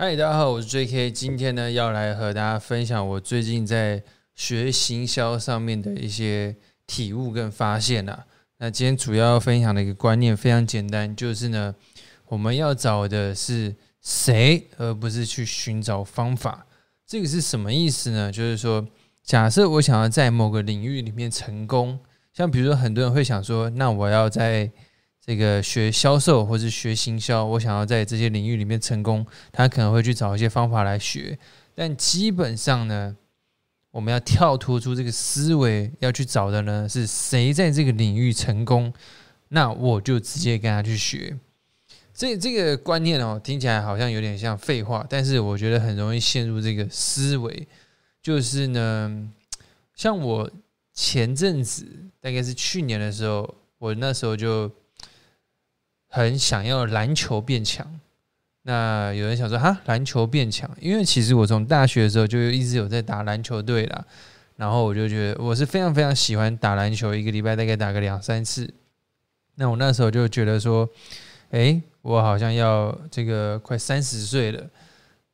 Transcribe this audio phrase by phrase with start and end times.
[0.00, 1.10] 嗨，大家好，我是 J.K。
[1.10, 4.00] 今天呢，要来和大家分享我最近在
[4.36, 6.54] 学行销上面的一些
[6.86, 8.24] 体悟跟发现啊。
[8.58, 11.74] 那今天主要要分享的一个观念非常简单，就是呢，
[12.28, 16.64] 我们要找的是谁，而不是去寻找方法。
[17.04, 18.30] 这个是什么意思呢？
[18.30, 18.86] 就是说，
[19.24, 21.98] 假设我想要在某个领域里面成功，
[22.32, 24.70] 像比如说，很多人会想说，那我要在
[25.28, 31.38] 这个学销售或是学行销，我想要在这些领域里面成功，他可能会去找一些方法来学。
[31.74, 33.14] 但基本上呢，
[33.90, 38.90] 我们要跳脱出这个思维，要去找的呢是谁在这个领域成功，
[39.48, 41.36] 那我就直接跟他去学。
[42.14, 47.68] 这这个观念哦，听起来好像有点像废话，但是我觉得很容易陷入这个思维。
[48.22, 49.28] 就是呢，
[49.94, 50.50] 像我
[50.94, 51.84] 前阵子
[52.18, 54.72] 大概是去年的时候，我那时候就。
[56.08, 58.00] 很想要篮球变强，
[58.62, 64.04] 那有人想说哈，篮球变强，因为其实我从大学的时候就一直有在打篮球队啦，
[64.56, 68.72] 然后我就觉得我是非常非常喜欢打篮球，一个礼拜大概打个两三次。
[69.54, 70.88] 那我那时候就觉得说，
[71.50, 74.64] 哎，我好像要这个快三十岁了，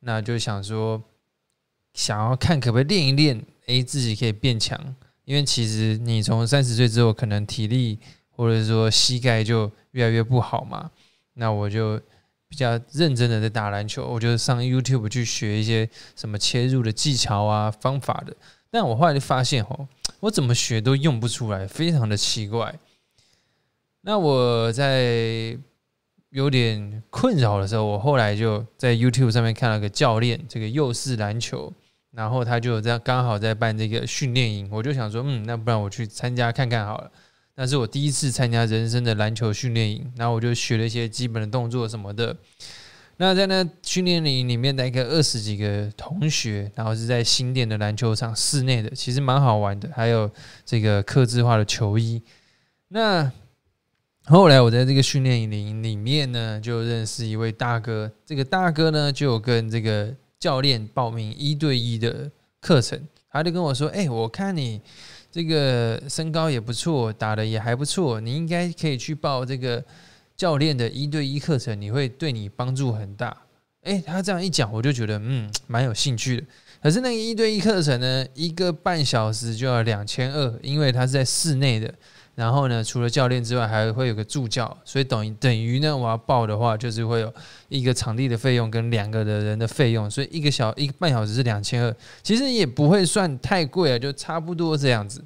[0.00, 1.02] 那就想说，
[1.94, 4.78] 想要看可不可以练一练，哎，自己可以变强，
[5.24, 7.98] 因为其实你从三十岁之后，可能体力
[8.40, 9.70] 或者说膝盖就。
[9.92, 10.88] 越来越不好嘛，
[11.34, 12.00] 那我就
[12.48, 18.32] 比较认真的在打篮球，我就上 YouTube 去学一些什么切入的技巧啊、方法的。
[18.70, 19.88] 但我后来就发现，哦，
[20.20, 22.72] 我怎么学都用不出来，非常的奇怪。
[24.02, 25.58] 那我在
[26.28, 31.72] 有点困扰的时候，我后来就在 YouTube 上面看了个教练，这个幼式篮球，
[32.12, 37.10] 然后他就在刚好在办这个训练营，我就想说，嗯，那不然我去参加看看好了。
[37.60, 42.34] 那是我第一次参加人生的篮球训练营，然后我就学了一些基本的动作什么的。
[43.18, 49.90] 那在那训练营里面，大概二十几个同学，然后是在新店的篮球场室内的，其实蛮好玩的。
[49.94, 50.30] 还有
[50.64, 52.22] 这个刻字化的球衣。
[52.88, 53.30] 那
[54.24, 58.10] 后来我在这个训练营里面呢，就认识一位大哥。
[58.24, 64.80] 这个大哥呢，就有跟这个教练报名一对一的课程，他就跟我说：“哎，我看你。”
[65.30, 69.84] 这个身高也不错，打的也还不错，你应该可以去报这个
[70.36, 73.36] 教练的一对一课程，你会对你帮助很大。
[73.82, 76.46] 诶，他这样一讲，我就觉得嗯，蛮有兴趣的。
[76.82, 81.94] 可是那个一对一课程呢，一个半小时就要两千二，因为他是在室内的。
[82.40, 87.30] 然后呢，除了教练之外，还会有个助教，所以等于等于呢，我要报的话，就是会有
[87.68, 95.22] 一个场地的费用跟两个的人的费用，所以一个小一个半小时是两千二，其实也不会算太贵啊，就差不多这样子。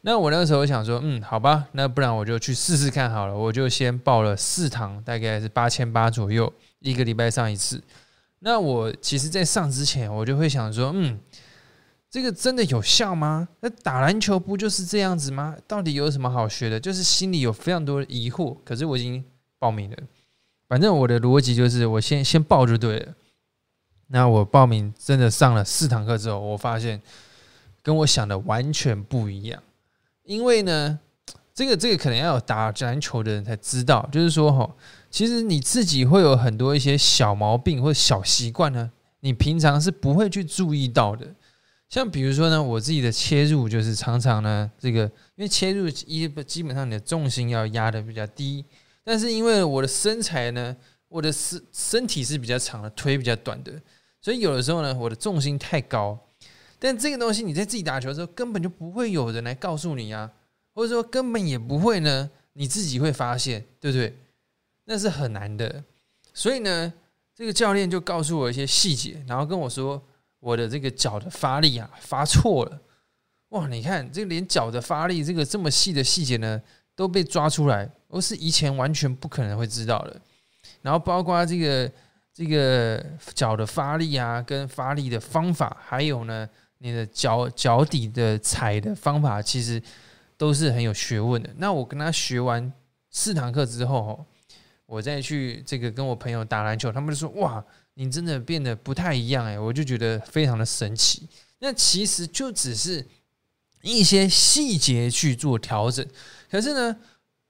[0.00, 7.80] 那我那时候想说，嗯，好吧，那不然我就去试试看好了，我就先报了四堂，大概是八千八左右，一个礼拜上一次。
[8.40, 11.16] 那我其实，在上之前，我就会想说，嗯。
[12.14, 13.48] 这个真的有效吗？
[13.58, 15.56] 那打篮球不就是这样子吗？
[15.66, 16.78] 到底有什么好学的？
[16.78, 18.56] 就是心里有非常多的疑惑。
[18.64, 19.24] 可是我已经
[19.58, 19.96] 报名了，
[20.68, 23.14] 反正我的逻辑就是我先先报就对了。
[24.06, 27.02] 那我报名真的上了四堂课之后，我发现
[27.82, 29.60] 跟我想的完全不一样。
[30.22, 31.00] 因为呢，
[31.52, 34.72] 这个这个可能要有打篮球的人才知道，就是说哈，
[35.10, 41.26] 其实你自己会有很多一些小毛病或小习惯呢，你平常是不会去注意到的。
[41.90, 45.02] 像比如说呢，我自己的切入就是常常呢，这个
[45.36, 48.64] 因为切入一基本上你的重心要压的比较低，
[49.04, 50.76] 但是因为我的身材呢，
[51.08, 53.72] 我的身身体是比较长的，腿比较短的，
[54.20, 56.18] 所以有的时候呢，我的重心太高。
[56.80, 60.28] 但这个东西你在自己打球的时候，根本就不会有人来告诉你啊，
[60.74, 64.18] 或者说根本也不会呢，你自己会发现，对不对？
[64.86, 65.84] 那是很难的。
[66.32, 66.92] 所以呢，
[67.36, 70.02] 这个教练就告诉我一些细节，然后跟我说。
[70.44, 72.78] 我的这个脚的发力啊，发错了，
[73.48, 73.66] 哇！
[73.66, 76.60] 你看，这连脚的发力这个这么细的细节呢，
[76.94, 80.20] 都被抓出来，我是以前完全不可能会知道的。
[80.82, 81.90] 然后包括这个
[82.34, 89.82] 这个脚的发力啊，跟发力的方法，还有呢，你的脚脚底的踩的方法，其实
[90.36, 91.48] 都是很有学问的。
[91.56, 92.70] 那我跟他学完
[93.08, 94.22] 四堂课之后，
[94.84, 97.64] 我再去这个跟我朋友打篮球，他们就说：“哇！”
[97.94, 101.28] 你真的变得不太一样哎，我就觉得非常的神奇。
[101.60, 103.06] 那其实就只是
[103.82, 106.04] 一些细节去做调整，
[106.50, 106.96] 可是呢，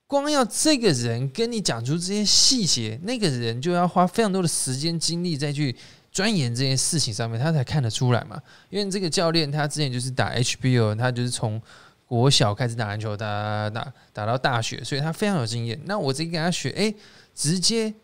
[0.06, 5.74] 光要这个人跟你讲出这些细节，那个人就要花非常多的时间精力再去
[6.12, 8.40] 钻研这件事情上面，他才看得出来嘛。
[8.68, 11.60] 因为这个教练他之前就是打 HBO，他就是从
[12.04, 15.80] 国小开始打篮球，打打打到大学，所以他非常有经验。
[15.86, 16.94] 那我直接跟他学，哎，
[17.34, 17.94] 直接。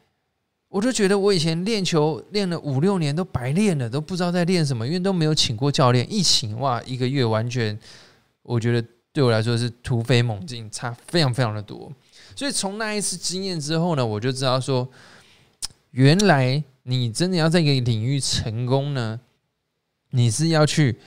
[0.70, 6.06] 我就觉得我以前练球练了五六年都白练了，都不知道在练什么，因为都没有请过教练。
[6.10, 7.76] 一请哇，一个月完全，
[8.44, 11.92] 我觉得对我来说是突飞猛进，差非常非常的多。
[12.36, 14.88] 所以从那一次经验之后呢，我就知道说，
[15.90, 19.18] 原来你真的要在一个领域成功呢，
[20.10, 21.00] 你是要去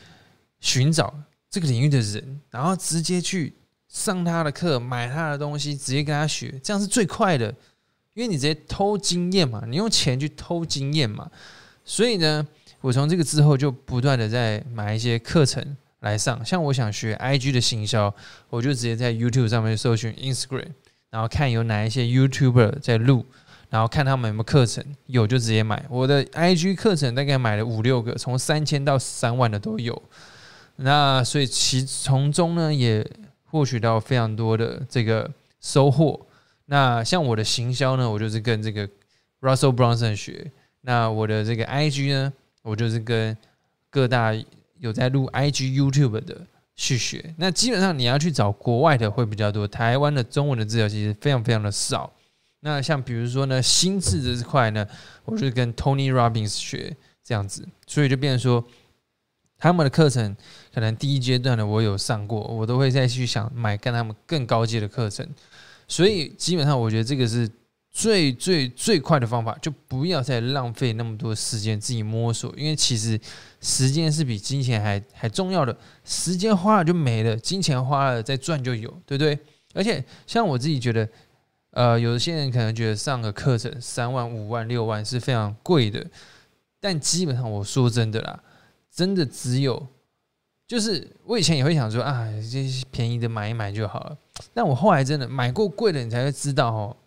[0.59, 1.13] 寻找
[1.49, 3.55] 这个领域的人，然后直接去
[3.87, 7.55] 上他的课，买他的东西，直接跟他学，这样是最快的。
[8.13, 11.29] 因为你直接偷经验嘛，你用钱去偷经验嘛，
[11.83, 12.47] 所以呢，
[12.81, 16.43] 我从这个之后就不断的在买一些课程来上。
[16.45, 18.13] 像我想学 IG 的行销，
[18.49, 20.67] 我就直接在 YouTube 上面搜寻 Instagram。
[21.09, 23.23] 然后看有哪一些 YouTuber 在录，
[23.69, 25.85] 然后看他们有没有课程，有就直接买。
[25.87, 30.01] 我的 IG 课程大概买了五六个，从三千到三万的都有。
[30.77, 33.07] 那所以其从中呢也
[33.45, 35.29] 获取到非常多的这个
[35.61, 36.25] 收获。
[36.65, 38.87] 那像我的行销呢，我就是跟这个
[39.41, 40.51] Russell Brunson 学。
[40.81, 43.37] 那我的这个 IG 呢，我就是跟
[43.89, 44.33] 各大
[44.79, 46.41] 有在录 IG YouTube 的。
[46.75, 52.11] 去学，那基本上你要去找国外的会比较多，台湾的中文的资料其实非常非常的少。
[52.61, 54.83] 那像比如说呢，心智这块呢，
[55.23, 58.65] 我就跟 Tony Robbins 学这样子，所以就变成说，
[59.59, 60.35] 他们的课程
[60.73, 65.29] 可能第一阶段的我有上过，我都会再去想买跟他们更高阶的课程。
[65.87, 67.49] 所以基本上我觉得这个是
[67.91, 73.19] 最最最快的方法，就不要再浪费那么多时间自己摸索，因为其实。
[73.65, 79.39] 时间是比金钱还还重要的，时间花了就没了，金钱花了再赚就有，对不对？
[79.73, 81.07] 而且像我自己觉得，
[81.69, 86.05] 呃，有些人可能觉得上个课程三万、五万、六万是非常贵的，
[86.81, 88.43] 但基本上我说真的啦，
[88.91, 89.87] 真的只有，
[90.67, 94.17] 就是我以前也会想说啊，这些便宜的买一买就好了，
[94.53, 96.97] 但我后来真的买过贵的，你才会知道哦。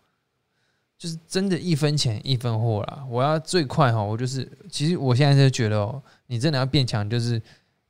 [0.98, 3.04] 就是真的，一分钱一分货啦。
[3.10, 7.40] 我要最快哈，我就是，其实我现在就觉得哦，你真的要变强，就是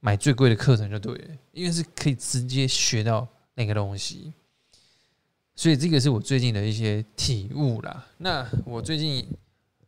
[0.01, 4.33] 买最贵的课程就对了，因为是可以直接学到那个东西。
[5.55, 8.05] 所以这个是我最近的一些体悟啦。
[8.19, 9.25] 那我最近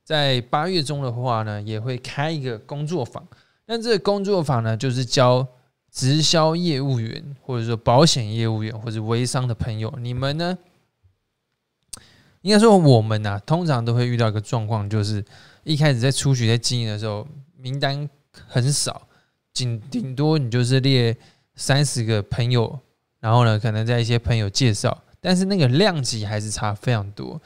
[0.04, 3.26] 在八月中的话呢，也会开一个工作坊。
[3.66, 5.44] 那这个工作坊呢，就是教
[5.90, 10.56] 直销业务员，或者说保险业务员，或者微商的朋友，你们呢？
[12.42, 15.24] 应该说，我们呐，通常都会遇到一个状况，就是
[15.64, 17.26] 一开始在初学在经营的时候，
[17.56, 18.08] 名单
[18.46, 19.08] 很少，
[19.52, 21.16] 仅顶多你就是列
[21.56, 22.78] 三十个朋友，
[23.18, 27.40] 然后呢，可能在一些朋友介绍，但是那个量级还是差非常多。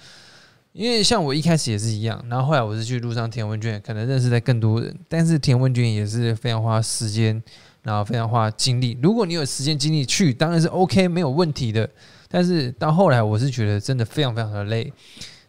[0.73, 7.43] 因为像我一开始也是一样，然后后来我是去路上填问卷，可能认识在更多人，但是填问卷也是非常花时间，
[7.83, 8.99] 然后非常花精力。
[9.03, 11.89] 如果你有时间精力去，当然是 OK，没有问题的。
[12.29, 14.91] 但是到后来，我是觉得真的非常非常的累，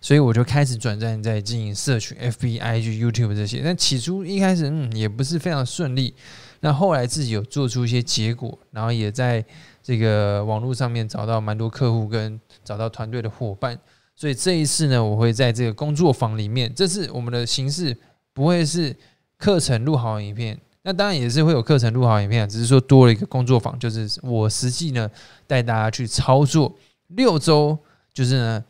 [0.02, 3.62] 所以我就开始转战在经营社群、F B I G YouTube 这些。
[3.64, 6.14] 但起初一开始，嗯，也不是非常顺利。
[6.60, 9.46] 那后来自己有做出一些结果，然后也在
[9.82, 13.78] 这个网络上面找到蛮多客户，跟找到团队的伙伴。
[14.16, 17.98] 所以这一次呢，我会在这个工作坊里面，这次我们的形式
[18.34, 18.96] 不会是
[19.38, 20.60] 课程录好影片。
[20.84, 25.10] 那当然也是会有课程录好影片，只是说多了一个工作坊，就是我实际呢
[25.48, 26.76] 带大家去操作
[27.08, 27.78] 六周，
[28.14, 28.64] 就是呢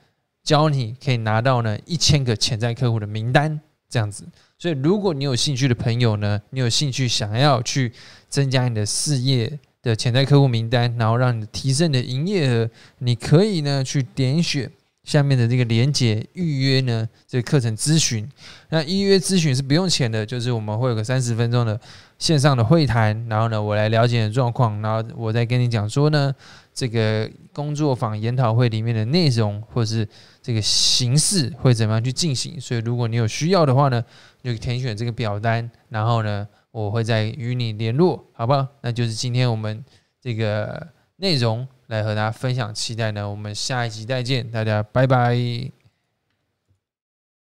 [0.44, 4.24] 教你可以拿到呢一千个潜在客户的名单这样子。
[4.60, 7.92] 所以如果你有兴趣的朋友呢，你有兴趣想要去
[8.30, 14.72] 增加你的事业的潜在客户名单，然后让你提升你的营业额，你可以呢去点选。
[15.04, 18.28] 下面的这个连接预约呢，这个课程咨询，
[18.70, 21.78] 那预约咨询是不用钱的，就是我们会有个三十分钟的
[22.18, 26.34] 线上的会谈，然后呢，我来了解你的状况，然后我再跟你讲说呢，
[26.74, 30.08] 这个工作坊研讨会里面的内容或是
[30.42, 32.60] 这个形式会怎么样去进行。
[32.62, 34.02] 所以如果你有需要的话呢，
[34.42, 38.66] 就填选这个表单，然后呢，我会再与你联络，好不好？
[38.82, 39.84] 那就是今天我们
[40.22, 41.68] 这个内容。
[41.94, 45.83] 来和大家分享，期待呢，我们下一集再见，大家拜拜。